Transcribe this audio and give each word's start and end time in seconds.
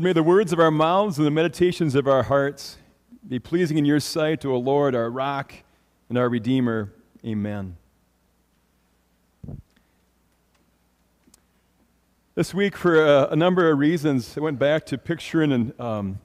Lord, 0.00 0.06
may 0.06 0.12
the 0.14 0.22
words 0.22 0.50
of 0.50 0.58
our 0.58 0.70
mouths 0.70 1.18
and 1.18 1.26
the 1.26 1.30
meditations 1.30 1.94
of 1.94 2.08
our 2.08 2.22
hearts 2.22 2.78
be 3.28 3.38
pleasing 3.38 3.76
in 3.76 3.84
your 3.84 4.00
sight, 4.00 4.46
O 4.46 4.56
Lord, 4.56 4.94
our 4.94 5.10
rock 5.10 5.52
and 6.08 6.16
our 6.16 6.26
redeemer. 6.26 6.90
Amen. 7.22 7.76
This 12.34 12.54
week, 12.54 12.78
for 12.78 13.04
a, 13.04 13.28
a 13.32 13.36
number 13.36 13.70
of 13.70 13.78
reasons, 13.78 14.38
I 14.38 14.40
went 14.40 14.58
back 14.58 14.86
to 14.86 14.96
picturing 14.96 15.52
an, 15.52 15.74
um, 15.78 16.18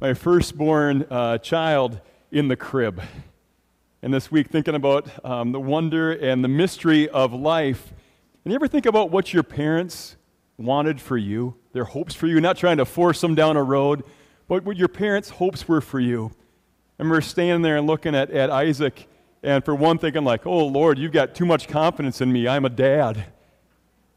my 0.00 0.14
firstborn 0.14 1.06
uh, 1.08 1.38
child 1.38 2.00
in 2.32 2.48
the 2.48 2.56
crib. 2.56 3.00
And 4.02 4.12
this 4.12 4.32
week, 4.32 4.48
thinking 4.48 4.74
about 4.74 5.24
um, 5.24 5.52
the 5.52 5.60
wonder 5.60 6.10
and 6.10 6.42
the 6.42 6.48
mystery 6.48 7.08
of 7.08 7.32
life. 7.32 7.92
And 8.44 8.50
you 8.50 8.56
ever 8.56 8.66
think 8.66 8.84
about 8.84 9.12
what 9.12 9.32
your 9.32 9.44
parents 9.44 10.16
wanted 10.58 11.00
for 11.00 11.16
you? 11.16 11.56
their 11.72 11.84
hopes 11.84 12.14
for 12.14 12.26
you, 12.26 12.40
not 12.40 12.56
trying 12.56 12.76
to 12.76 12.84
force 12.84 13.20
them 13.20 13.34
down 13.34 13.56
a 13.56 13.62
road, 13.62 14.04
but 14.48 14.64
what 14.64 14.76
your 14.76 14.88
parents' 14.88 15.30
hopes 15.30 15.66
were 15.66 15.80
for 15.80 16.00
you. 16.00 16.30
I 16.98 17.02
remember 17.02 17.20
standing 17.20 17.62
there 17.62 17.78
and 17.78 17.86
looking 17.86 18.14
at, 18.14 18.30
at 18.30 18.50
Isaac, 18.50 19.08
and 19.42 19.64
for 19.64 19.74
one, 19.74 19.98
thinking, 19.98 20.24
like, 20.24 20.46
oh, 20.46 20.66
Lord, 20.66 20.98
you've 20.98 21.12
got 21.12 21.34
too 21.34 21.46
much 21.46 21.66
confidence 21.66 22.20
in 22.20 22.32
me. 22.32 22.46
I'm 22.46 22.64
a 22.64 22.70
dad. 22.70 23.16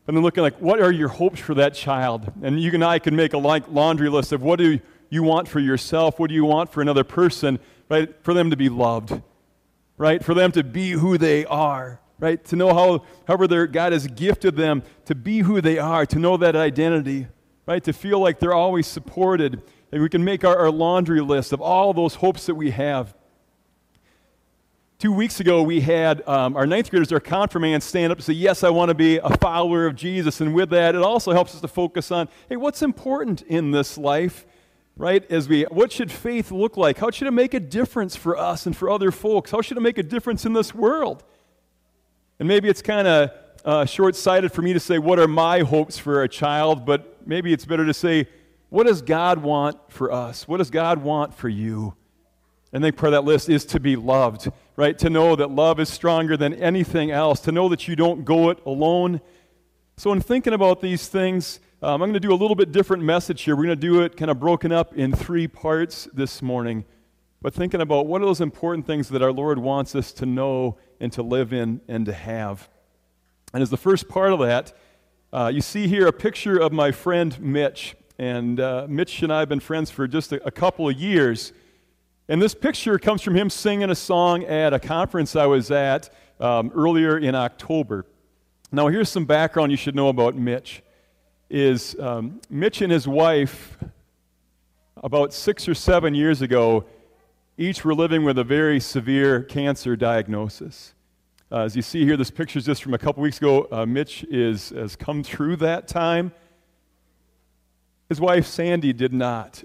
And 0.07 0.15
then 0.15 0.23
looking 0.23 0.43
like, 0.43 0.61
what 0.61 0.79
are 0.79 0.91
your 0.91 1.07
hopes 1.07 1.39
for 1.39 1.55
that 1.55 1.73
child? 1.73 2.31
And 2.43 2.61
you 2.61 2.71
and 2.73 2.83
I 2.83 2.99
can 2.99 3.15
make 3.15 3.33
a 3.33 3.39
like 3.39 3.67
laundry 3.69 4.09
list 4.09 4.33
of 4.33 4.43
what 4.43 4.59
do 4.59 4.79
you 5.09 5.23
want 5.23 5.47
for 5.47 5.59
yourself? 5.59 6.19
What 6.19 6.27
do 6.27 6.35
you 6.35 6.45
want 6.45 6.71
for 6.71 6.81
another 6.81 7.03
person? 7.03 7.59
Right? 7.89 8.13
For 8.23 8.35
them 8.35 8.51
to 8.51 8.57
be 8.57 8.69
loved, 8.69 9.19
right? 9.97 10.23
For 10.23 10.35
them 10.35 10.51
to 10.51 10.63
be 10.63 10.91
who 10.91 11.17
they 11.17 11.45
are, 11.45 12.01
right? 12.19 12.43
To 12.45 12.55
know 12.55 12.73
how, 12.73 13.05
however, 13.27 13.67
God 13.67 13.93
has 13.93 14.07
gifted 14.07 14.55
them 14.55 14.83
to 15.05 15.15
be 15.15 15.39
who 15.39 15.61
they 15.61 15.77
are, 15.77 16.05
to 16.05 16.19
know 16.19 16.37
that 16.37 16.55
identity 16.55 17.27
right? 17.65 17.83
To 17.83 17.93
feel 17.93 18.19
like 18.19 18.39
they're 18.39 18.53
always 18.53 18.87
supported. 18.87 19.61
And 19.91 20.01
we 20.01 20.09
can 20.09 20.23
make 20.23 20.43
our, 20.43 20.57
our 20.57 20.71
laundry 20.71 21.21
list 21.21 21.53
of 21.53 21.61
all 21.61 21.93
those 21.93 22.15
hopes 22.15 22.45
that 22.45 22.55
we 22.55 22.71
have. 22.71 23.15
Two 24.97 25.11
weeks 25.11 25.39
ago, 25.39 25.61
we 25.61 25.81
had 25.81 26.27
um, 26.27 26.55
our 26.55 26.65
ninth 26.65 26.89
graders, 26.89 27.11
our 27.11 27.19
confirmand, 27.19 27.83
stand 27.83 28.11
up 28.11 28.17
and 28.17 28.25
say, 28.25 28.33
Yes, 28.33 28.63
I 28.63 28.69
want 28.69 28.89
to 28.89 28.95
be 28.95 29.17
a 29.17 29.37
follower 29.37 29.85
of 29.85 29.95
Jesus. 29.95 30.39
And 30.41 30.53
with 30.53 30.69
that, 30.69 30.95
it 30.95 31.01
also 31.01 31.33
helps 31.33 31.53
us 31.53 31.61
to 31.61 31.67
focus 31.67 32.11
on, 32.11 32.29
hey, 32.47 32.55
what's 32.55 32.81
important 32.81 33.41
in 33.43 33.71
this 33.71 33.97
life, 33.97 34.45
right? 34.95 35.29
As 35.29 35.49
we, 35.49 35.63
what 35.63 35.91
should 35.91 36.11
faith 36.11 36.49
look 36.49 36.77
like? 36.77 36.97
How 36.97 37.11
should 37.11 37.27
it 37.27 37.31
make 37.31 37.53
a 37.53 37.59
difference 37.59 38.15
for 38.15 38.37
us 38.37 38.65
and 38.65 38.75
for 38.75 38.89
other 38.89 39.11
folks? 39.11 39.51
How 39.51 39.61
should 39.61 39.77
it 39.77 39.81
make 39.81 39.97
a 39.97 40.03
difference 40.03 40.45
in 40.45 40.53
this 40.53 40.73
world? 40.73 41.23
And 42.39 42.47
maybe 42.47 42.69
it's 42.69 42.81
kind 42.81 43.07
of 43.07 43.31
uh, 43.63 43.85
short 43.85 44.15
sighted 44.15 44.51
for 44.51 44.61
me 44.61 44.73
to 44.73 44.79
say, 44.79 44.99
What 44.99 45.19
are 45.19 45.27
my 45.27 45.59
hopes 45.61 45.97
for 45.97 46.23
a 46.23 46.29
child? 46.29 46.85
But 46.85 47.27
maybe 47.27 47.53
it's 47.53 47.65
better 47.65 47.85
to 47.85 47.93
say, 47.93 48.27
What 48.69 48.87
does 48.87 49.01
God 49.01 49.39
want 49.39 49.77
for 49.89 50.11
us? 50.11 50.47
What 50.47 50.57
does 50.57 50.69
God 50.69 51.03
want 51.03 51.33
for 51.33 51.49
you? 51.49 51.95
And 52.73 52.83
I 52.83 52.87
think 52.87 52.97
part 52.97 53.13
of 53.13 53.23
that 53.23 53.29
list 53.29 53.47
is 53.47 53.63
to 53.67 53.79
be 53.79 53.95
loved, 53.95 54.51
right? 54.75 54.97
To 54.99 55.09
know 55.09 55.35
that 55.37 55.49
love 55.49 55.79
is 55.79 55.87
stronger 55.87 56.35
than 56.35 56.53
anything 56.55 57.09
else, 57.09 57.39
to 57.41 57.51
know 57.53 57.69
that 57.69 57.87
you 57.87 57.95
don't 57.95 58.25
go 58.25 58.49
it 58.49 58.59
alone. 58.65 59.21
So, 59.95 60.11
in 60.11 60.19
thinking 60.19 60.51
about 60.51 60.81
these 60.81 61.07
things, 61.07 61.61
um, 61.81 62.01
I'm 62.01 62.09
going 62.09 62.13
to 62.13 62.19
do 62.19 62.33
a 62.33 62.35
little 62.35 62.55
bit 62.55 62.73
different 62.73 63.01
message 63.01 63.43
here. 63.43 63.55
We're 63.55 63.63
going 63.63 63.79
to 63.79 63.87
do 63.87 64.01
it 64.01 64.17
kind 64.17 64.29
of 64.29 64.39
broken 64.41 64.73
up 64.73 64.93
in 64.93 65.13
three 65.13 65.47
parts 65.47 66.09
this 66.13 66.41
morning. 66.41 66.83
But 67.45 67.53
thinking 67.53 67.79
about 67.79 68.07
what 68.07 68.23
are 68.23 68.25
those 68.25 68.41
important 68.41 68.87
things 68.87 69.09
that 69.09 69.21
our 69.21 69.31
Lord 69.31 69.59
wants 69.59 69.93
us 69.93 70.11
to 70.13 70.25
know 70.25 70.79
and 70.99 71.11
to 71.11 71.21
live 71.21 71.53
in 71.53 71.79
and 71.87 72.03
to 72.07 72.11
have. 72.11 72.67
And 73.53 73.61
as 73.61 73.69
the 73.69 73.77
first 73.77 74.09
part 74.09 74.33
of 74.33 74.39
that, 74.39 74.73
uh, 75.31 75.51
you 75.53 75.61
see 75.61 75.87
here 75.87 76.07
a 76.07 76.11
picture 76.11 76.57
of 76.57 76.73
my 76.73 76.91
friend 76.91 77.39
Mitch. 77.39 77.95
And 78.17 78.59
uh, 78.59 78.87
Mitch 78.89 79.21
and 79.21 79.31
I 79.31 79.41
have 79.41 79.49
been 79.49 79.59
friends 79.59 79.91
for 79.91 80.07
just 80.07 80.31
a, 80.31 80.43
a 80.43 80.49
couple 80.49 80.89
of 80.89 80.99
years. 80.99 81.53
And 82.27 82.41
this 82.41 82.55
picture 82.55 82.97
comes 82.97 83.21
from 83.21 83.35
him 83.35 83.51
singing 83.51 83.91
a 83.91 83.95
song 83.95 84.43
at 84.45 84.73
a 84.73 84.79
conference 84.79 85.35
I 85.35 85.45
was 85.45 85.69
at 85.69 86.09
um, 86.39 86.71
earlier 86.73 87.15
in 87.15 87.35
October. 87.35 88.07
Now, 88.71 88.87
here's 88.87 89.09
some 89.09 89.25
background 89.25 89.69
you 89.69 89.77
should 89.77 89.93
know 89.93 90.09
about 90.09 90.35
Mitch. 90.35 90.81
Is 91.51 91.95
um, 91.99 92.41
Mitch 92.49 92.81
and 92.81 92.91
his 92.91 93.07
wife, 93.07 93.77
about 94.97 95.31
six 95.31 95.69
or 95.69 95.75
seven 95.75 96.15
years 96.15 96.41
ago, 96.41 96.85
each 97.57 97.85
were 97.85 97.95
living 97.95 98.23
with 98.23 98.37
a 98.37 98.43
very 98.43 98.79
severe 98.79 99.41
cancer 99.41 99.95
diagnosis. 99.95 100.93
Uh, 101.51 101.59
as 101.59 101.75
you 101.75 101.81
see 101.81 102.03
here, 102.03 102.17
this 102.17 102.31
picture 102.31 102.59
is 102.59 102.65
just 102.65 102.83
from 102.83 102.93
a 102.93 102.97
couple 102.97 103.23
weeks 103.23 103.37
ago. 103.37 103.67
Uh, 103.71 103.85
Mitch 103.85 104.23
is, 104.25 104.69
has 104.69 104.95
come 104.95 105.23
through 105.23 105.55
that 105.57 105.87
time. 105.87 106.33
His 108.09 108.19
wife, 108.19 108.45
Sandy, 108.45 108.91
did 108.91 109.13
not. 109.13 109.63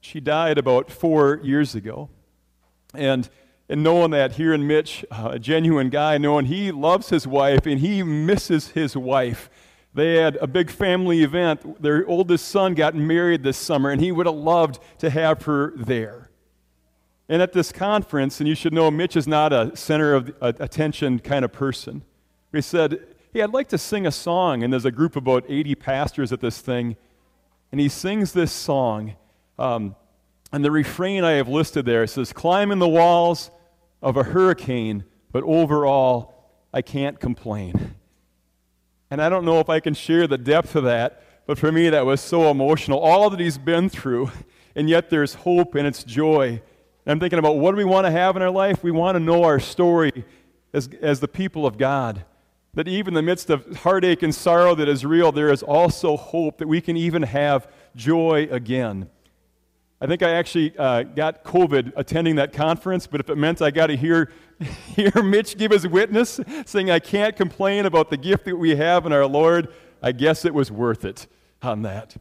She 0.00 0.20
died 0.20 0.58
about 0.58 0.90
four 0.90 1.40
years 1.42 1.74
ago. 1.74 2.08
And, 2.94 3.28
and 3.68 3.82
knowing 3.82 4.12
that, 4.12 4.32
here 4.32 4.54
in 4.54 4.66
Mitch, 4.66 5.04
uh, 5.10 5.30
a 5.32 5.38
genuine 5.38 5.90
guy, 5.90 6.16
knowing 6.16 6.46
he 6.46 6.72
loves 6.72 7.10
his 7.10 7.26
wife 7.26 7.66
and 7.66 7.80
he 7.80 8.02
misses 8.02 8.68
his 8.68 8.96
wife. 8.96 9.50
They 9.92 10.14
had 10.14 10.36
a 10.36 10.46
big 10.46 10.70
family 10.70 11.22
event. 11.22 11.82
Their 11.82 12.06
oldest 12.06 12.48
son 12.48 12.74
got 12.74 12.94
married 12.94 13.42
this 13.42 13.56
summer, 13.56 13.90
and 13.90 14.00
he 14.00 14.12
would 14.12 14.26
have 14.26 14.34
loved 14.34 14.78
to 14.98 15.10
have 15.10 15.42
her 15.42 15.74
there. 15.76 16.27
And 17.28 17.42
at 17.42 17.52
this 17.52 17.72
conference, 17.72 18.40
and 18.40 18.48
you 18.48 18.54
should 18.54 18.72
know 18.72 18.90
Mitch 18.90 19.16
is 19.16 19.28
not 19.28 19.52
a 19.52 19.76
center 19.76 20.14
of 20.14 20.34
attention 20.40 21.18
kind 21.18 21.44
of 21.44 21.52
person. 21.52 22.02
We 22.52 22.62
said, 22.62 23.00
Hey, 23.32 23.42
I'd 23.42 23.52
like 23.52 23.68
to 23.68 23.78
sing 23.78 24.06
a 24.06 24.10
song. 24.10 24.62
And 24.62 24.72
there's 24.72 24.86
a 24.86 24.90
group 24.90 25.14
of 25.14 25.24
about 25.24 25.44
80 25.46 25.74
pastors 25.74 26.32
at 26.32 26.40
this 26.40 26.60
thing. 26.60 26.96
And 27.70 27.80
he 27.80 27.88
sings 27.90 28.32
this 28.32 28.50
song. 28.50 29.16
Um, 29.58 29.94
and 30.50 30.64
the 30.64 30.70
refrain 30.70 31.24
I 31.24 31.32
have 31.32 31.48
listed 31.48 31.84
there 31.84 32.06
says, 32.06 32.32
Climbing 32.32 32.78
the 32.78 32.88
walls 32.88 33.50
of 34.00 34.16
a 34.16 34.22
hurricane, 34.22 35.04
but 35.30 35.44
overall, 35.44 36.34
I 36.72 36.80
can't 36.80 37.20
complain. 37.20 37.94
And 39.10 39.20
I 39.20 39.28
don't 39.28 39.44
know 39.44 39.60
if 39.60 39.68
I 39.68 39.80
can 39.80 39.92
share 39.92 40.26
the 40.26 40.38
depth 40.38 40.74
of 40.74 40.84
that, 40.84 41.22
but 41.46 41.58
for 41.58 41.70
me, 41.70 41.90
that 41.90 42.06
was 42.06 42.20
so 42.20 42.50
emotional. 42.50 42.98
All 42.98 43.28
that 43.30 43.40
he's 43.40 43.58
been 43.58 43.90
through, 43.90 44.30
and 44.74 44.88
yet 44.88 45.10
there's 45.10 45.34
hope 45.34 45.74
and 45.74 45.86
it's 45.86 46.04
joy 46.04 46.62
I'm 47.08 47.18
thinking 47.18 47.38
about 47.38 47.56
what 47.56 47.70
do 47.70 47.78
we 47.78 47.84
want 47.84 48.06
to 48.06 48.10
have 48.10 48.36
in 48.36 48.42
our 48.42 48.50
life? 48.50 48.82
We 48.82 48.90
want 48.90 49.16
to 49.16 49.20
know 49.20 49.44
our 49.44 49.58
story 49.58 50.24
as, 50.74 50.90
as 51.00 51.20
the 51.20 51.28
people 51.28 51.64
of 51.64 51.78
God. 51.78 52.24
That 52.74 52.86
even 52.86 53.12
in 53.12 53.14
the 53.14 53.22
midst 53.22 53.48
of 53.48 53.78
heartache 53.78 54.22
and 54.22 54.34
sorrow 54.34 54.74
that 54.74 54.88
is 54.88 55.06
real, 55.06 55.32
there 55.32 55.50
is 55.50 55.62
also 55.62 56.18
hope 56.18 56.58
that 56.58 56.68
we 56.68 56.82
can 56.82 56.98
even 56.98 57.22
have 57.22 57.66
joy 57.96 58.46
again. 58.50 59.08
I 60.02 60.06
think 60.06 60.22
I 60.22 60.32
actually 60.32 60.76
uh, 60.76 61.02
got 61.02 61.44
COVID 61.44 61.94
attending 61.96 62.36
that 62.36 62.52
conference, 62.52 63.06
but 63.06 63.20
if 63.20 63.30
it 63.30 63.38
meant 63.38 63.62
I 63.62 63.70
got 63.70 63.86
to 63.86 63.96
hear, 63.96 64.30
hear 64.94 65.10
Mitch 65.22 65.56
give 65.56 65.72
his 65.72 65.88
witness 65.88 66.38
saying, 66.66 66.90
I 66.90 66.98
can't 66.98 67.34
complain 67.34 67.86
about 67.86 68.10
the 68.10 68.18
gift 68.18 68.44
that 68.44 68.56
we 68.56 68.76
have 68.76 69.06
in 69.06 69.14
our 69.14 69.26
Lord, 69.26 69.72
I 70.02 70.12
guess 70.12 70.44
it 70.44 70.52
was 70.52 70.70
worth 70.70 71.06
it 71.06 71.26
on 71.62 71.82
that. 71.82 72.16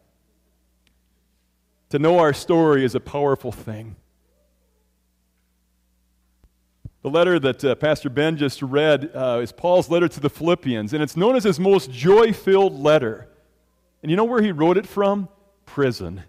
To 1.90 2.00
know 2.00 2.20
our 2.20 2.34
story 2.34 2.86
is 2.86 2.96
a 2.96 3.00
powerful 3.02 3.52
thing. 3.52 3.98
The 7.08 7.14
letter 7.14 7.40
that 7.40 7.64
uh, 7.64 7.76
Pastor 7.76 8.10
Ben 8.10 8.36
just 8.36 8.62
read 8.62 9.12
uh, 9.16 9.40
is 9.42 9.54
Paul's 9.54 9.90
letter 9.90 10.10
to 10.10 10.20
the 10.20 10.30
Philippians, 10.30 10.92
and 10.92 11.02
it's 11.02 11.16
known 11.16 11.38
as 11.38 11.46
his 11.46 11.58
most 11.58 11.90
joy 11.90 12.34
filled 12.34 12.78
letter. 12.78 13.30
And 14.02 14.12
you 14.12 14.18
know 14.18 14.26
where 14.26 14.42
he 14.42 14.52
wrote 14.52 14.76
it 14.78 14.86
from? 14.86 15.30
Prison. 15.66 16.22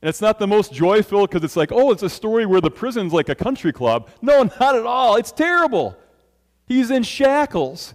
And 0.00 0.08
it's 0.08 0.22
not 0.22 0.38
the 0.38 0.46
most 0.46 0.72
joy 0.72 1.02
filled 1.02 1.28
because 1.28 1.44
it's 1.44 1.56
like, 1.56 1.72
oh, 1.72 1.92
it's 1.92 2.02
a 2.02 2.08
story 2.08 2.46
where 2.46 2.62
the 2.62 2.70
prison's 2.70 3.12
like 3.12 3.28
a 3.28 3.34
country 3.34 3.70
club. 3.70 4.08
No, 4.22 4.44
not 4.44 4.76
at 4.76 4.86
all. 4.86 5.16
It's 5.16 5.30
terrible. 5.30 5.94
He's 6.64 6.90
in 6.90 7.02
shackles. 7.02 7.92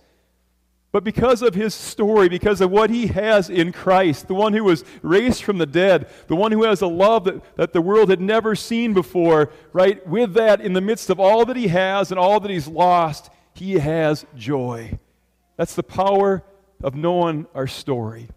But 0.94 1.04
because 1.04 1.42
of 1.42 1.56
his 1.56 1.74
story, 1.74 2.30
because 2.30 2.62
of 2.62 2.70
what 2.70 2.92
he 2.92 3.08
has 3.08 3.50
in 3.50 3.72
Christ, 3.72 4.28
the 4.28 4.36
one 4.36 4.54
who 4.54 4.64
was 4.64 4.86
raised 5.02 5.42
from 5.42 5.58
the 5.58 5.66
dead, 5.66 6.08
the 6.28 6.36
one 6.36 6.52
who 6.52 6.64
has 6.66 6.82
a 6.82 6.88
love 6.88 7.24
that, 7.24 7.58
that 7.58 7.74
the 7.74 7.82
world 7.82 8.12
had 8.12 8.22
never 8.22 8.54
seen 8.54 8.94
before, 8.94 9.50
right? 9.74 10.06
With 10.08 10.36
that, 10.36 10.62
in 10.62 10.74
the 10.74 10.82
midst 10.82 11.10
of 11.10 11.20
all 11.20 11.46
that 11.46 11.58
he 11.58 11.70
has 11.70 12.12
and 12.12 12.20
all 12.20 12.40
that 12.40 12.52
he's 12.52 12.68
lost, 12.68 13.32
he 13.56 13.80
has 13.80 14.24
joy. 14.38 15.00
That's 15.58 15.74
the 15.74 15.82
power 15.82 16.44
of 16.84 16.94
knowing 16.94 17.48
our 17.56 17.66
story. 17.66 18.30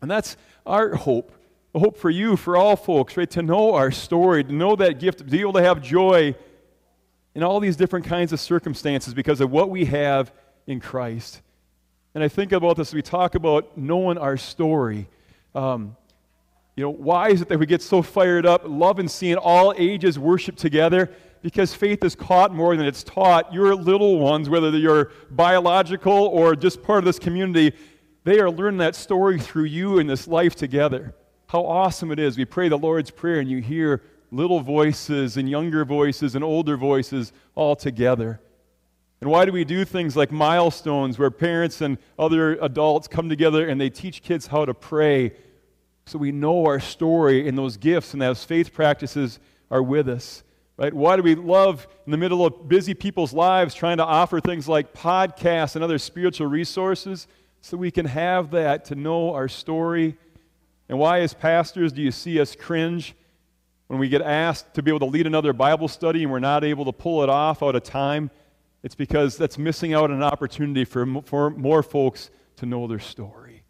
And 0.00 0.10
that's 0.10 0.38
our 0.64 0.94
hope. 0.94 1.30
A 1.74 1.78
hope 1.78 1.98
for 1.98 2.08
you, 2.08 2.38
for 2.38 2.56
all 2.56 2.76
folks, 2.76 3.18
right? 3.18 3.30
To 3.32 3.42
know 3.42 3.74
our 3.74 3.90
story, 3.90 4.42
to 4.44 4.52
know 4.52 4.76
that 4.76 4.98
gift, 4.98 5.18
to 5.18 5.24
be 5.24 5.42
able 5.42 5.52
to 5.52 5.62
have 5.62 5.82
joy 5.82 6.36
in 7.34 7.42
all 7.42 7.60
these 7.60 7.76
different 7.76 8.06
kinds 8.06 8.32
of 8.32 8.40
circumstances 8.40 9.12
because 9.12 9.42
of 9.42 9.50
what 9.50 9.68
we 9.68 9.84
have 9.84 10.32
in 10.66 10.80
Christ. 10.80 11.42
And 12.16 12.24
I 12.24 12.28
think 12.28 12.52
about 12.52 12.78
this, 12.78 12.94
we 12.94 13.02
talk 13.02 13.34
about 13.34 13.76
knowing 13.76 14.16
our 14.16 14.38
story. 14.38 15.06
Um, 15.54 15.98
you 16.74 16.82
know, 16.82 16.88
why 16.88 17.28
is 17.28 17.42
it 17.42 17.50
that 17.50 17.58
we 17.58 17.66
get 17.66 17.82
so 17.82 18.00
fired 18.00 18.46
up, 18.46 18.62
love 18.64 18.98
and 18.98 19.10
seeing 19.10 19.36
all 19.36 19.74
ages 19.76 20.18
worship 20.18 20.56
together? 20.56 21.10
Because 21.42 21.74
faith 21.74 22.02
is 22.02 22.14
caught 22.14 22.54
more 22.54 22.74
than 22.74 22.86
it's 22.86 23.02
taught. 23.02 23.52
Your 23.52 23.74
little 23.74 24.18
ones, 24.18 24.48
whether 24.48 24.70
you're 24.70 25.10
biological 25.30 26.10
or 26.10 26.56
just 26.56 26.82
part 26.82 27.00
of 27.00 27.04
this 27.04 27.18
community, 27.18 27.76
they 28.24 28.40
are 28.40 28.50
learning 28.50 28.78
that 28.78 28.96
story 28.96 29.38
through 29.38 29.64
you 29.64 29.98
in 29.98 30.06
this 30.06 30.26
life 30.26 30.54
together. 30.56 31.14
how 31.48 31.66
awesome 31.66 32.10
it 32.10 32.18
is. 32.18 32.38
We 32.38 32.46
pray 32.46 32.70
the 32.70 32.78
Lord's 32.78 33.10
Prayer 33.10 33.40
and 33.40 33.50
you 33.50 33.60
hear 33.60 34.00
little 34.30 34.60
voices 34.60 35.36
and 35.36 35.50
younger 35.50 35.84
voices 35.84 36.34
and 36.34 36.42
older 36.42 36.78
voices 36.78 37.34
all 37.54 37.76
together. 37.76 38.40
And 39.20 39.30
why 39.30 39.44
do 39.44 39.52
we 39.52 39.64
do 39.64 39.84
things 39.84 40.14
like 40.16 40.30
milestones 40.30 41.18
where 41.18 41.30
parents 41.30 41.80
and 41.80 41.98
other 42.18 42.52
adults 42.56 43.08
come 43.08 43.28
together 43.28 43.66
and 43.68 43.80
they 43.80 43.88
teach 43.88 44.22
kids 44.22 44.46
how 44.46 44.64
to 44.64 44.74
pray 44.74 45.32
so 46.04 46.18
we 46.18 46.32
know 46.32 46.66
our 46.66 46.80
story 46.80 47.48
and 47.48 47.56
those 47.56 47.76
gifts 47.76 48.12
and 48.12 48.22
those 48.22 48.44
faith 48.44 48.72
practices 48.72 49.40
are 49.70 49.82
with 49.82 50.08
us? 50.08 50.42
Right? 50.76 50.92
Why 50.92 51.16
do 51.16 51.22
we 51.22 51.34
love 51.34 51.88
in 52.04 52.12
the 52.12 52.18
middle 52.18 52.44
of 52.44 52.68
busy 52.68 52.92
people's 52.92 53.32
lives 53.32 53.74
trying 53.74 53.96
to 53.96 54.04
offer 54.04 54.40
things 54.40 54.68
like 54.68 54.92
podcasts 54.92 55.74
and 55.74 55.82
other 55.82 55.98
spiritual 55.98 56.48
resources 56.48 57.26
so 57.62 57.78
we 57.78 57.90
can 57.90 58.04
have 58.04 58.50
that 58.50 58.84
to 58.86 58.94
know 58.94 59.32
our 59.32 59.48
story? 59.48 60.18
And 60.90 60.98
why, 60.98 61.20
as 61.20 61.32
pastors, 61.32 61.92
do 61.92 62.02
you 62.02 62.12
see 62.12 62.38
us 62.38 62.54
cringe 62.54 63.14
when 63.86 63.98
we 63.98 64.10
get 64.10 64.20
asked 64.20 64.74
to 64.74 64.82
be 64.82 64.90
able 64.90 65.00
to 65.00 65.06
lead 65.06 65.26
another 65.26 65.54
Bible 65.54 65.88
study 65.88 66.22
and 66.22 66.30
we're 66.30 66.40
not 66.40 66.62
able 66.62 66.84
to 66.84 66.92
pull 66.92 67.22
it 67.22 67.30
off 67.30 67.62
out 67.62 67.74
of 67.74 67.82
time? 67.82 68.30
It's 68.86 68.94
because 68.94 69.36
that's 69.36 69.58
missing 69.58 69.94
out 69.94 70.12
on 70.12 70.16
an 70.18 70.22
opportunity 70.22 70.84
for, 70.84 71.20
for 71.22 71.50
more 71.50 71.82
folks 71.82 72.30
to 72.58 72.66
know 72.66 72.86
their 72.86 73.00
story. 73.00 73.64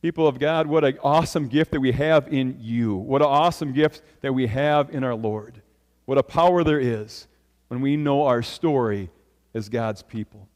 People 0.00 0.26
of 0.26 0.38
God, 0.38 0.66
what 0.66 0.84
an 0.84 0.96
awesome 1.02 1.48
gift 1.48 1.72
that 1.72 1.80
we 1.80 1.92
have 1.92 2.32
in 2.32 2.56
you. 2.60 2.96
What 2.96 3.20
an 3.20 3.28
awesome 3.28 3.74
gift 3.74 4.00
that 4.22 4.32
we 4.32 4.46
have 4.46 4.88
in 4.88 5.04
our 5.04 5.14
Lord. 5.14 5.60
What 6.06 6.16
a 6.16 6.22
power 6.22 6.64
there 6.64 6.80
is 6.80 7.28
when 7.68 7.82
we 7.82 7.98
know 7.98 8.22
our 8.22 8.40
story 8.40 9.10
as 9.52 9.68
God's 9.68 10.00
people. 10.00 10.48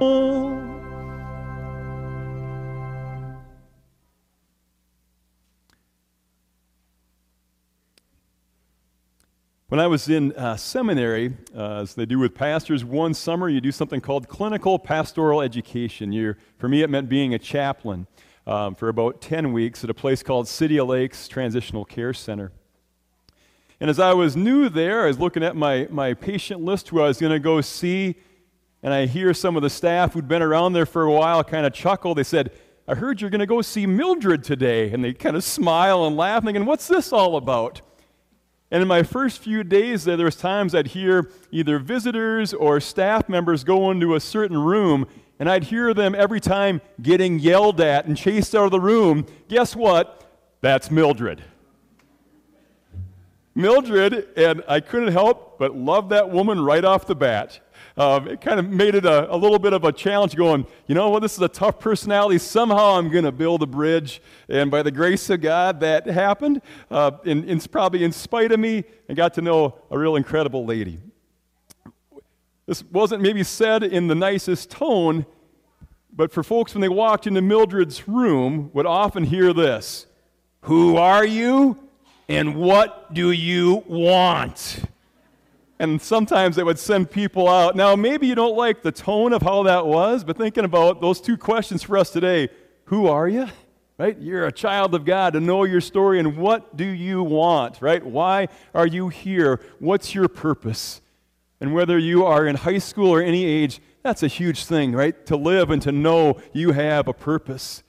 When 0.00 0.08
I 9.78 9.86
was 9.86 10.08
in 10.08 10.32
uh, 10.32 10.56
seminary, 10.56 11.34
uh, 11.54 11.82
as 11.82 11.94
they 11.94 12.06
do 12.06 12.18
with 12.18 12.34
pastors, 12.34 12.82
one 12.82 13.12
summer 13.12 13.50
you 13.50 13.60
do 13.60 13.70
something 13.70 14.00
called 14.00 14.26
clinical 14.26 14.78
pastoral 14.78 15.42
education. 15.42 16.12
You're, 16.12 16.38
for 16.56 16.66
me, 16.66 16.80
it 16.80 16.88
meant 16.88 17.10
being 17.10 17.34
a 17.34 17.38
chaplain 17.38 18.06
um, 18.46 18.74
for 18.74 18.88
about 18.88 19.20
10 19.20 19.52
weeks 19.52 19.84
at 19.84 19.90
a 19.90 19.94
place 19.94 20.22
called 20.22 20.48
City 20.48 20.78
of 20.78 20.88
Lakes 20.88 21.28
Transitional 21.28 21.84
Care 21.84 22.14
Center. 22.14 22.52
And 23.78 23.90
as 23.90 23.98
I 24.00 24.14
was 24.14 24.34
new 24.34 24.70
there, 24.70 25.02
I 25.02 25.08
was 25.08 25.18
looking 25.18 25.42
at 25.42 25.56
my, 25.56 25.88
my 25.90 26.14
patient 26.14 26.62
list 26.62 26.88
who 26.88 27.00
I 27.02 27.08
was 27.08 27.18
going 27.18 27.32
to 27.32 27.38
go 27.38 27.60
see 27.60 28.16
and 28.82 28.94
I 28.94 29.06
hear 29.06 29.34
some 29.34 29.56
of 29.56 29.62
the 29.62 29.70
staff 29.70 30.14
who'd 30.14 30.28
been 30.28 30.42
around 30.42 30.72
there 30.72 30.86
for 30.86 31.02
a 31.02 31.12
while 31.12 31.44
kind 31.44 31.66
of 31.66 31.72
chuckle. 31.72 32.14
They 32.14 32.24
said, 32.24 32.52
I 32.88 32.94
heard 32.94 33.20
you're 33.20 33.30
going 33.30 33.40
to 33.40 33.46
go 33.46 33.62
see 33.62 33.86
Mildred 33.86 34.42
today. 34.42 34.90
And 34.90 35.04
they 35.04 35.12
kind 35.12 35.36
of 35.36 35.44
smile 35.44 36.06
and 36.06 36.16
laugh, 36.16 36.44
thinking, 36.44 36.64
What's 36.64 36.88
this 36.88 37.12
all 37.12 37.36
about? 37.36 37.82
And 38.70 38.82
in 38.82 38.88
my 38.88 39.02
first 39.02 39.40
few 39.40 39.64
days 39.64 40.04
there, 40.04 40.16
there 40.16 40.26
was 40.26 40.36
times 40.36 40.74
I'd 40.74 40.88
hear 40.88 41.30
either 41.50 41.78
visitors 41.78 42.54
or 42.54 42.80
staff 42.80 43.28
members 43.28 43.64
go 43.64 43.90
into 43.90 44.14
a 44.14 44.20
certain 44.20 44.56
room, 44.56 45.06
and 45.40 45.50
I'd 45.50 45.64
hear 45.64 45.92
them 45.92 46.14
every 46.14 46.40
time 46.40 46.80
getting 47.02 47.40
yelled 47.40 47.80
at 47.80 48.06
and 48.06 48.16
chased 48.16 48.54
out 48.54 48.66
of 48.66 48.70
the 48.70 48.80
room. 48.80 49.26
Guess 49.48 49.74
what? 49.74 50.24
That's 50.60 50.90
Mildred. 50.90 51.42
Mildred, 53.56 54.28
and 54.36 54.62
I 54.68 54.80
couldn't 54.80 55.12
help 55.12 55.58
but 55.58 55.76
love 55.76 56.08
that 56.10 56.30
woman 56.30 56.60
right 56.60 56.84
off 56.84 57.06
the 57.06 57.16
bat 57.16 57.58
uh, 57.96 58.20
it 58.28 58.40
kind 58.40 58.58
of 58.58 58.68
made 58.68 58.94
it 58.94 59.04
a, 59.04 59.32
a, 59.32 59.36
little 59.36 59.58
bit 59.58 59.72
of 59.72 59.84
a 59.84 59.92
challenge 59.92 60.36
going, 60.36 60.66
you 60.86 60.94
know 60.94 61.08
what, 61.10 61.20
this 61.20 61.34
is 61.34 61.40
a 61.40 61.48
tough 61.48 61.78
personality. 61.80 62.38
Somehow 62.38 62.96
I'm 62.96 63.10
going 63.10 63.24
to 63.24 63.32
build 63.32 63.62
a 63.62 63.66
bridge. 63.66 64.22
And 64.48 64.70
by 64.70 64.82
the 64.82 64.90
grace 64.90 65.28
of 65.30 65.40
God, 65.40 65.80
that 65.80 66.06
happened. 66.06 66.62
Uh, 66.90 67.12
and, 67.24 67.44
and 67.44 67.70
probably 67.72 68.04
in 68.04 68.12
spite 68.12 68.52
of 68.52 68.60
me, 68.60 68.84
I 69.08 69.14
got 69.14 69.34
to 69.34 69.42
know 69.42 69.78
a 69.90 69.98
real 69.98 70.16
incredible 70.16 70.64
lady. 70.64 71.00
This 72.66 72.84
wasn't 72.84 73.22
maybe 73.22 73.42
said 73.42 73.82
in 73.82 74.06
the 74.06 74.14
nicest 74.14 74.70
tone, 74.70 75.26
but 76.12 76.30
for 76.30 76.42
folks 76.42 76.74
when 76.74 76.80
they 76.80 76.88
walked 76.88 77.26
into 77.26 77.42
Mildred's 77.42 78.06
room, 78.06 78.70
would 78.72 78.86
often 78.86 79.24
hear 79.24 79.52
this 79.52 80.06
Who 80.62 80.96
are 80.96 81.26
you? 81.26 81.76
And 82.28 82.54
what 82.54 83.12
do 83.12 83.32
you 83.32 83.82
want? 83.88 84.84
And 85.80 86.00
sometimes 86.00 86.58
it 86.58 86.66
would 86.66 86.78
send 86.78 87.10
people 87.10 87.48
out. 87.48 87.74
Now, 87.74 87.96
maybe 87.96 88.26
you 88.26 88.34
don't 88.34 88.54
like 88.54 88.82
the 88.82 88.92
tone 88.92 89.32
of 89.32 89.40
how 89.40 89.62
that 89.62 89.86
was, 89.86 90.22
but 90.22 90.36
thinking 90.36 90.66
about 90.66 91.00
those 91.00 91.22
two 91.22 91.38
questions 91.38 91.82
for 91.82 91.96
us 91.96 92.10
today 92.10 92.50
who 92.84 93.06
are 93.06 93.26
you? 93.28 93.46
Right? 93.96 94.18
You're 94.18 94.46
a 94.46 94.52
child 94.52 94.94
of 94.94 95.04
God 95.04 95.32
to 95.32 95.40
know 95.40 95.64
your 95.64 95.80
story 95.80 96.18
and 96.18 96.36
what 96.36 96.76
do 96.76 96.84
you 96.84 97.22
want, 97.22 97.80
right? 97.80 98.04
Why 98.04 98.48
are 98.74 98.86
you 98.86 99.08
here? 99.08 99.60
What's 99.78 100.14
your 100.14 100.28
purpose? 100.28 101.00
And 101.60 101.72
whether 101.72 101.98
you 101.98 102.26
are 102.26 102.46
in 102.46 102.56
high 102.56 102.78
school 102.78 103.10
or 103.10 103.22
any 103.22 103.44
age, 103.44 103.80
that's 104.02 104.22
a 104.22 104.28
huge 104.28 104.64
thing, 104.64 104.92
right? 104.92 105.24
To 105.26 105.36
live 105.36 105.70
and 105.70 105.80
to 105.82 105.92
know 105.92 106.40
you 106.52 106.72
have 106.72 107.08
a 107.08 107.14
purpose. 107.14 107.82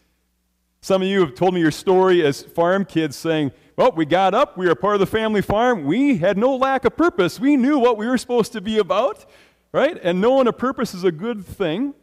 Some 0.84 1.04
of 1.04 1.08
you 1.08 1.20
have 1.20 1.36
told 1.36 1.54
me 1.54 1.60
your 1.60 1.70
story 1.70 2.26
as 2.26 2.42
farm 2.42 2.86
kids 2.86 3.16
saying, 3.16 3.52
Well, 3.76 3.92
we 3.92 4.04
got 4.04 4.34
up, 4.34 4.58
we 4.58 4.68
were 4.68 4.74
part 4.74 4.96
of 4.96 5.00
the 5.00 5.06
family 5.06 5.44
farm, 5.44 5.86
we 5.86 6.18
had 6.18 6.40
no 6.40 6.56
lack 6.56 6.86
of 6.86 6.98
purpose. 6.98 7.40
We 7.40 7.56
knew 7.56 7.78
what 7.78 7.98
we 7.98 8.08
were 8.08 8.18
supposed 8.18 8.52
to 8.54 8.62
be 8.62 8.80
about, 8.80 9.24
right? 9.72 10.00
And 10.02 10.20
knowing 10.20 10.48
a 10.48 10.54
purpose 10.54 10.96
is 10.96 11.04
a 11.04 11.12
good 11.12 11.46
thing. 11.46 11.94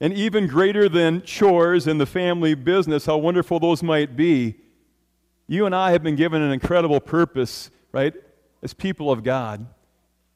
And 0.00 0.14
even 0.14 0.46
greater 0.46 0.88
than 0.88 1.22
chores 1.22 1.88
in 1.88 1.98
the 1.98 2.06
family 2.06 2.54
business, 2.54 3.06
how 3.06 3.18
wonderful 3.18 3.58
those 3.58 3.82
might 3.82 4.16
be. 4.16 4.54
You 5.48 5.66
and 5.66 5.74
I 5.74 5.90
have 5.90 6.02
been 6.02 6.16
given 6.16 6.40
an 6.40 6.52
incredible 6.52 7.00
purpose, 7.00 7.70
right, 7.90 8.14
as 8.62 8.72
people 8.72 9.10
of 9.10 9.24
God. 9.24 9.66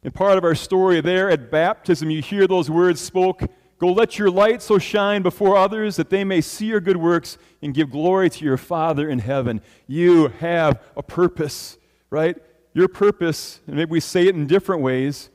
And 0.03 0.13
part 0.13 0.37
of 0.37 0.45
our 0.45 0.57
story 0.57 1.01
there 1.01 1.31
at 1.31 1.53
baptism, 1.53 2.11
you 2.11 2.21
hear 2.21 2.49
those 2.49 2.69
words 2.69 3.01
spoke 3.01 3.45
Go 3.85 3.93
let 3.93 4.19
your 4.19 4.31
light 4.31 4.63
so 4.63 4.79
shine 4.79 5.21
before 5.21 5.59
others 5.59 5.97
that 5.97 6.09
they 6.09 6.25
may 6.25 6.41
see 6.41 6.65
your 6.65 6.81
good 6.81 6.97
works 6.97 7.37
and 7.61 7.75
give 7.75 7.91
glory 7.91 8.31
to 8.31 8.43
your 8.43 8.57
Father 8.57 9.11
in 9.11 9.19
heaven. 9.19 9.61
You 9.87 10.29
have 10.29 10.83
a 10.97 11.03
purpose, 11.03 11.77
right? 12.09 12.35
Your 12.73 12.89
purpose, 12.89 13.61
and 13.67 13.77
maybe 13.77 13.91
we 13.91 14.01
say 14.01 14.27
it 14.27 14.35
in 14.35 14.47
different 14.47 14.81
ways, 14.81 15.29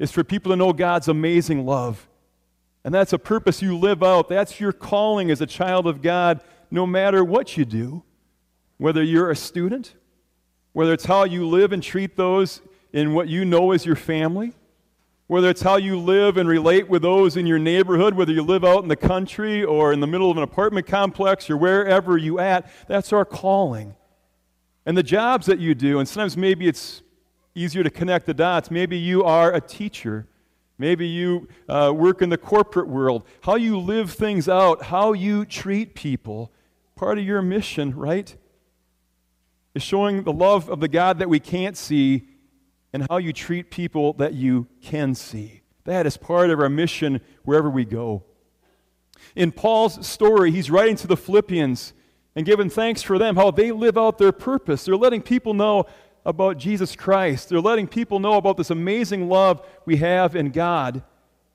is 0.00 0.10
for 0.10 0.24
people 0.24 0.50
to 0.50 0.56
know 0.56 0.72
God's 0.72 1.06
amazing 1.06 1.64
love. 1.64 2.08
And 2.82 2.92
that's 2.92 3.12
a 3.12 3.20
purpose 3.20 3.62
you 3.62 3.78
live 3.78 4.02
out. 4.02 4.28
That's 4.28 4.58
your 4.58 4.72
calling 4.72 5.30
as 5.30 5.40
a 5.40 5.46
child 5.46 5.86
of 5.86 6.02
God, 6.02 6.40
no 6.72 6.88
matter 6.88 7.22
what 7.22 7.56
you 7.56 7.64
do. 7.64 8.02
Whether 8.78 9.04
you're 9.04 9.30
a 9.30 9.36
student, 9.36 9.94
whether 10.72 10.92
it's 10.92 11.04
how 11.04 11.22
you 11.22 11.46
live 11.46 11.70
and 11.70 11.80
treat 11.80 12.16
those 12.16 12.62
in 12.92 13.14
what 13.14 13.28
you 13.28 13.44
know 13.44 13.70
as 13.70 13.86
your 13.86 13.94
family, 13.94 14.54
whether 15.32 15.48
it's 15.48 15.62
how 15.62 15.76
you 15.76 15.98
live 15.98 16.36
and 16.36 16.46
relate 16.46 16.90
with 16.90 17.00
those 17.00 17.38
in 17.38 17.46
your 17.46 17.58
neighborhood, 17.58 18.12
whether 18.12 18.30
you 18.32 18.42
live 18.42 18.66
out 18.66 18.82
in 18.82 18.88
the 18.90 18.94
country 18.94 19.64
or 19.64 19.90
in 19.90 20.00
the 20.00 20.06
middle 20.06 20.30
of 20.30 20.36
an 20.36 20.42
apartment 20.42 20.86
complex 20.86 21.48
or 21.48 21.56
wherever 21.56 22.18
you 22.18 22.38
at, 22.38 22.70
that's 22.86 23.14
our 23.14 23.24
calling. 23.24 23.96
And 24.84 24.94
the 24.94 25.02
jobs 25.02 25.46
that 25.46 25.58
you 25.58 25.74
do, 25.74 25.98
and 25.98 26.06
sometimes 26.06 26.36
maybe 26.36 26.68
it's 26.68 27.00
easier 27.54 27.82
to 27.82 27.88
connect 27.88 28.26
the 28.26 28.34
dots. 28.34 28.70
Maybe 28.70 28.98
you 28.98 29.24
are 29.24 29.54
a 29.54 29.60
teacher. 29.62 30.28
Maybe 30.76 31.08
you 31.08 31.48
uh, 31.66 31.94
work 31.96 32.20
in 32.20 32.28
the 32.28 32.36
corporate 32.36 32.88
world. 32.88 33.24
How 33.40 33.54
you 33.54 33.78
live 33.78 34.12
things 34.12 34.50
out, 34.50 34.82
how 34.82 35.14
you 35.14 35.46
treat 35.46 35.94
people, 35.94 36.52
part 36.94 37.16
of 37.16 37.24
your 37.24 37.40
mission, 37.40 37.96
right? 37.96 38.36
Is 39.74 39.82
showing 39.82 40.24
the 40.24 40.32
love 40.34 40.68
of 40.68 40.80
the 40.80 40.88
God 40.88 41.20
that 41.20 41.30
we 41.30 41.40
can't 41.40 41.78
see 41.78 42.28
and 42.92 43.06
how 43.08 43.18
you 43.18 43.32
treat 43.32 43.70
people 43.70 44.12
that 44.14 44.34
you 44.34 44.66
can 44.82 45.14
see. 45.14 45.62
That 45.84 46.06
is 46.06 46.16
part 46.16 46.50
of 46.50 46.60
our 46.60 46.68
mission 46.68 47.20
wherever 47.44 47.68
we 47.68 47.84
go. 47.84 48.24
In 49.34 49.52
Paul's 49.52 50.06
story, 50.06 50.50
he's 50.50 50.70
writing 50.70 50.96
to 50.96 51.06
the 51.06 51.16
Philippians 51.16 51.92
and 52.34 52.46
giving 52.46 52.70
thanks 52.70 53.02
for 53.02 53.18
them, 53.18 53.36
how 53.36 53.50
they 53.50 53.72
live 53.72 53.98
out 53.98 54.18
their 54.18 54.32
purpose. 54.32 54.84
They're 54.84 54.96
letting 54.96 55.22
people 55.22 55.54
know 55.54 55.86
about 56.24 56.56
Jesus 56.56 56.94
Christ, 56.94 57.48
they're 57.48 57.60
letting 57.60 57.88
people 57.88 58.20
know 58.20 58.34
about 58.34 58.56
this 58.56 58.70
amazing 58.70 59.28
love 59.28 59.66
we 59.84 59.96
have 59.96 60.36
in 60.36 60.50
God. 60.50 61.02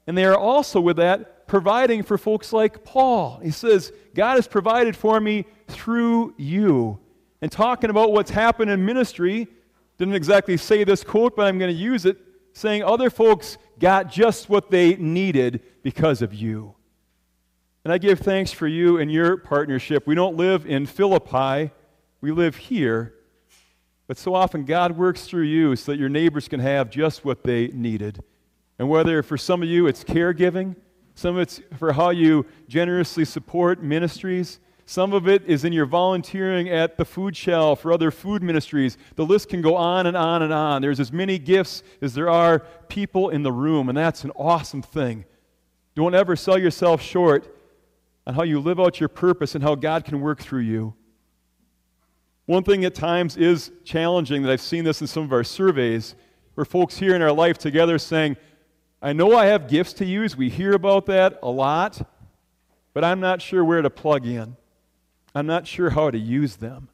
And 0.05 0.17
they 0.17 0.25
are 0.25 0.37
also, 0.37 0.81
with 0.81 0.97
that, 0.97 1.47
providing 1.47 2.03
for 2.03 2.17
folks 2.17 2.51
like 2.51 2.83
Paul. 2.83 3.39
He 3.41 3.51
says, 3.51 3.93
God 4.13 4.35
has 4.35 4.47
provided 4.47 4.95
for 4.95 5.19
me 5.19 5.45
through 5.67 6.33
you. 6.37 6.99
And 7.41 7.51
talking 7.51 7.89
about 7.89 8.11
what's 8.11 8.31
happened 8.31 8.71
in 8.71 8.85
ministry, 8.85 9.47
didn't 9.97 10.15
exactly 10.15 10.57
say 10.57 10.83
this 10.83 11.03
quote, 11.03 11.35
but 11.35 11.45
I'm 11.45 11.57
going 11.57 11.73
to 11.73 11.77
use 11.77 12.05
it, 12.05 12.17
saying 12.53 12.83
other 12.83 13.09
folks 13.09 13.57
got 13.79 14.11
just 14.11 14.49
what 14.49 14.69
they 14.69 14.95
needed 14.95 15.61
because 15.83 16.21
of 16.21 16.33
you. 16.33 16.75
And 17.83 17.93
I 17.93 17.97
give 17.97 18.19
thanks 18.19 18.51
for 18.51 18.67
you 18.67 18.97
and 18.97 19.11
your 19.11 19.37
partnership. 19.37 20.05
We 20.05 20.15
don't 20.15 20.35
live 20.35 20.65
in 20.65 20.85
Philippi, 20.85 21.71
we 22.21 22.31
live 22.31 22.55
here. 22.55 23.13
But 24.07 24.17
so 24.17 24.33
often 24.33 24.65
God 24.65 24.97
works 24.97 25.25
through 25.25 25.43
you 25.43 25.75
so 25.75 25.91
that 25.91 25.99
your 25.99 26.09
neighbors 26.09 26.47
can 26.47 26.61
have 26.61 26.89
just 26.89 27.25
what 27.25 27.43
they 27.43 27.67
needed. 27.67 28.23
And 28.79 28.89
whether 28.89 29.21
for 29.21 29.37
some 29.37 29.61
of 29.61 29.67
you 29.67 29.87
it's 29.87 30.03
caregiving, 30.03 30.75
some 31.15 31.35
of 31.35 31.41
it's 31.41 31.61
for 31.77 31.93
how 31.93 32.11
you 32.11 32.45
generously 32.67 33.25
support 33.25 33.81
ministries, 33.81 34.59
some 34.89 35.11
of 35.11 35.27
it 35.27 35.43
is 35.45 35.65
in 35.65 35.73
your 35.73 35.85
volunteering 35.85 36.69
at 36.69 36.95
the 36.95 37.03
food 37.03 37.35
shelf 37.35 37.85
or 37.85 37.91
other 37.91 38.09
food 38.09 38.41
ministries. 38.41 38.97
The 39.17 39.25
list 39.25 39.49
can 39.49 39.61
go 39.61 39.75
on 39.75 40.07
and 40.07 40.15
on 40.15 40.41
and 40.43 40.53
on. 40.53 40.81
There's 40.81 41.01
as 41.01 41.11
many 41.11 41.37
gifts 41.37 41.83
as 42.01 42.13
there 42.13 42.29
are 42.29 42.59
people 42.87 43.27
in 43.29 43.43
the 43.43 43.51
room, 43.51 43.89
and 43.89 43.97
that's 43.97 44.23
an 44.23 44.31
awesome 44.37 44.81
thing. 44.81 45.25
Don't 45.93 46.15
ever 46.15 46.37
sell 46.37 46.57
yourself 46.57 47.01
short 47.01 47.53
on 48.25 48.33
how 48.33 48.43
you 48.43 48.61
live 48.61 48.79
out 48.79 48.97
your 49.01 49.09
purpose 49.09 49.55
and 49.55 49.63
how 49.63 49.75
God 49.75 50.05
can 50.05 50.21
work 50.21 50.39
through 50.39 50.61
you. 50.61 50.93
One 52.45 52.63
thing 52.63 52.85
at 52.85 52.95
times 52.95 53.35
is 53.35 53.71
challenging 53.83 54.41
that 54.43 54.51
I've 54.53 54.61
seen 54.61 54.85
this 54.85 55.01
in 55.01 55.07
some 55.07 55.23
of 55.23 55.33
our 55.33 55.43
surveys 55.43 56.15
where 56.53 56.63
folks 56.63 56.97
here 56.97 57.13
in 57.13 57.21
our 57.21 57.33
life 57.33 57.57
together 57.57 57.97
saying, 57.97 58.37
I 59.01 59.11
know 59.11 59.35
I 59.35 59.47
have 59.47 59.67
gifts 59.67 59.91
to 59.93 60.05
use. 60.05 60.37
We 60.37 60.49
hear 60.49 60.71
about 60.71 61.07
that 61.07 61.39
a 61.43 61.49
lot, 61.49 62.09
but 62.93 63.03
I'm 63.03 63.19
not 63.19 63.41
sure 63.41 63.65
where 63.65 63.81
to 63.81 63.89
plug 63.89 64.25
in. 64.25 64.55
I'm 65.35 65.47
not 65.47 65.67
sure 65.67 65.91
how 65.91 66.11
to 66.11 66.17
use 66.17 66.57
them. 66.57 66.89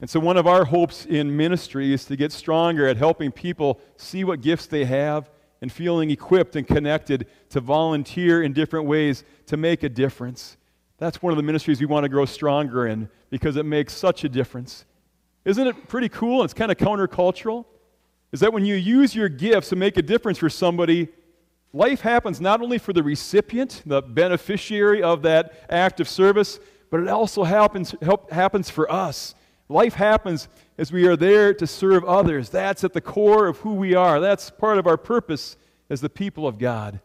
And 0.00 0.08
so, 0.08 0.20
one 0.20 0.36
of 0.36 0.46
our 0.46 0.64
hopes 0.64 1.06
in 1.06 1.36
ministry 1.36 1.92
is 1.92 2.04
to 2.04 2.16
get 2.16 2.30
stronger 2.30 2.86
at 2.86 2.96
helping 2.96 3.32
people 3.32 3.80
see 3.96 4.22
what 4.22 4.40
gifts 4.40 4.66
they 4.66 4.84
have 4.84 5.30
and 5.60 5.72
feeling 5.72 6.10
equipped 6.10 6.54
and 6.54 6.66
connected 6.66 7.26
to 7.50 7.60
volunteer 7.60 8.42
in 8.42 8.52
different 8.52 8.86
ways 8.86 9.24
to 9.46 9.56
make 9.56 9.82
a 9.82 9.88
difference. 9.88 10.56
That's 10.98 11.22
one 11.22 11.32
of 11.32 11.36
the 11.36 11.42
ministries 11.42 11.80
we 11.80 11.86
want 11.86 12.04
to 12.04 12.08
grow 12.08 12.24
stronger 12.24 12.86
in 12.86 13.08
because 13.30 13.56
it 13.56 13.64
makes 13.64 13.92
such 13.92 14.24
a 14.24 14.28
difference. 14.28 14.84
Isn't 15.44 15.66
it 15.66 15.88
pretty 15.88 16.08
cool? 16.08 16.44
It's 16.44 16.54
kind 16.54 16.70
of 16.70 16.76
countercultural. 16.76 17.64
Is 18.32 18.40
that 18.40 18.52
when 18.52 18.64
you 18.64 18.74
use 18.74 19.14
your 19.14 19.28
gifts 19.28 19.70
to 19.70 19.76
make 19.76 19.96
a 19.96 20.02
difference 20.02 20.38
for 20.38 20.50
somebody, 20.50 21.08
life 21.72 22.02
happens 22.02 22.40
not 22.40 22.60
only 22.60 22.78
for 22.78 22.92
the 22.92 23.02
recipient, 23.02 23.82
the 23.86 24.02
beneficiary 24.02 25.02
of 25.02 25.22
that 25.22 25.64
act 25.70 26.00
of 26.00 26.08
service, 26.08 26.60
but 26.90 27.00
it 27.00 27.08
also 27.08 27.44
happens, 27.44 27.94
help, 28.02 28.30
happens 28.30 28.70
for 28.70 28.90
us. 28.90 29.34
Life 29.68 29.94
happens 29.94 30.48
as 30.78 30.90
we 30.90 31.06
are 31.06 31.16
there 31.16 31.52
to 31.52 31.66
serve 31.66 32.04
others. 32.04 32.48
That's 32.48 32.84
at 32.84 32.94
the 32.94 33.00
core 33.00 33.46
of 33.46 33.58
who 33.58 33.74
we 33.74 33.94
are. 33.94 34.20
That's 34.20 34.50
part 34.50 34.78
of 34.78 34.86
our 34.86 34.96
purpose 34.96 35.56
as 35.90 36.00
the 36.00 36.08
people 36.08 36.46
of 36.46 36.58
God. 36.58 37.00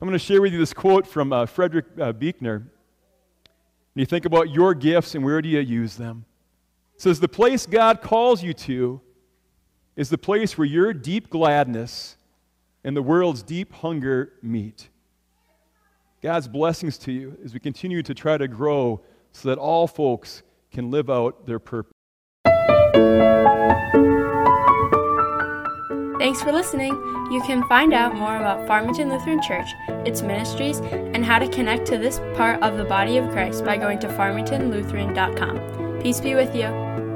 I'm 0.00 0.06
going 0.06 0.18
to 0.18 0.24
share 0.24 0.42
with 0.42 0.52
you 0.52 0.58
this 0.58 0.74
quote 0.74 1.06
from 1.06 1.32
uh, 1.32 1.46
Frederick 1.46 1.86
uh, 2.00 2.12
Buechner. 2.12 2.70
you 3.94 4.06
think 4.06 4.26
about 4.26 4.50
your 4.50 4.74
gifts 4.74 5.14
and 5.14 5.24
where 5.24 5.42
do 5.42 5.48
you 5.48 5.60
use 5.60 5.96
them? 5.96 6.24
It 6.94 7.02
says, 7.02 7.18
The 7.18 7.28
place 7.28 7.66
God 7.66 8.02
calls 8.02 8.42
you 8.42 8.52
to 8.54 9.00
is 9.96 10.10
the 10.10 10.18
place 10.18 10.56
where 10.56 10.66
your 10.66 10.92
deep 10.92 11.30
gladness 11.30 12.16
and 12.84 12.96
the 12.96 13.02
world's 13.02 13.42
deep 13.42 13.72
hunger 13.72 14.34
meet. 14.42 14.88
God's 16.22 16.48
blessings 16.48 16.98
to 16.98 17.12
you 17.12 17.38
as 17.44 17.54
we 17.54 17.60
continue 17.60 18.02
to 18.02 18.14
try 18.14 18.36
to 18.36 18.48
grow 18.48 19.00
so 19.32 19.48
that 19.48 19.58
all 19.58 19.86
folks 19.86 20.42
can 20.72 20.90
live 20.90 21.08
out 21.08 21.46
their 21.46 21.58
purpose. 21.58 21.92
Thanks 26.18 26.42
for 26.42 26.50
listening. 26.52 26.92
You 27.30 27.40
can 27.46 27.62
find 27.68 27.94
out 27.94 28.16
more 28.16 28.36
about 28.36 28.66
Farmington 28.66 29.08
Lutheran 29.08 29.40
Church, 29.40 29.68
its 30.04 30.20
ministries, 30.20 30.80
and 30.80 31.24
how 31.24 31.38
to 31.38 31.48
connect 31.48 31.86
to 31.86 31.96
this 31.96 32.18
part 32.34 32.60
of 32.62 32.76
the 32.76 32.84
body 32.84 33.18
of 33.18 33.30
Christ 33.30 33.64
by 33.64 33.76
going 33.76 34.00
to 34.00 34.08
farmingtonlutheran.com. 34.08 36.00
Peace 36.02 36.20
be 36.20 36.34
with 36.34 36.54
you. 36.56 37.07